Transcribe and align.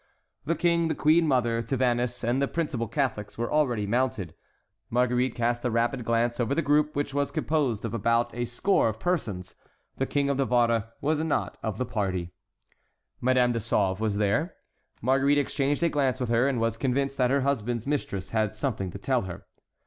The 0.45 0.55
King, 0.55 0.87
the 0.87 0.95
queen 0.95 1.27
mother, 1.27 1.61
Tavannes, 1.61 2.23
and 2.23 2.41
the 2.41 2.47
principal 2.47 2.87
Catholics 2.87 3.37
were 3.37 3.51
already 3.51 3.85
mounted. 3.85 4.33
Marguerite 4.89 5.35
cast 5.35 5.63
a 5.63 5.69
rapid 5.69 6.05
glance 6.05 6.39
over 6.39 6.55
the 6.55 6.63
group, 6.63 6.95
which 6.95 7.13
was 7.13 7.29
composed 7.29 7.85
of 7.85 7.93
about 7.93 8.33
a 8.33 8.45
score 8.45 8.89
of 8.89 8.97
persons; 8.99 9.53
the 9.99 10.07
King 10.07 10.27
of 10.27 10.39
Navarre 10.39 10.89
was 11.01 11.19
not 11.23 11.59
of 11.61 11.77
the 11.77 11.85
party. 11.85 12.31
Madame 13.21 13.51
de 13.51 13.59
Sauve 13.59 13.99
was 13.99 14.17
there. 14.17 14.55
Marguerite 15.03 15.37
exchanged 15.37 15.83
a 15.83 15.89
glance 15.89 16.19
with 16.19 16.29
her, 16.29 16.47
and 16.47 16.59
was 16.59 16.77
convinced 16.77 17.19
that 17.19 17.29
her 17.29 17.41
husband's 17.41 17.85
mistress 17.85 18.31
had 18.31 18.55
something 18.55 18.89
to 18.89 18.97
tell 18.97 19.21
her. 19.21 19.45